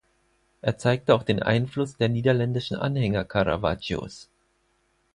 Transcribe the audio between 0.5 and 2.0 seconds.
Er zeigte auch den Einfluss